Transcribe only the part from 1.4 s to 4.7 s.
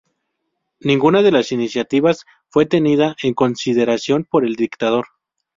iniciativas fue tenida en consideración por el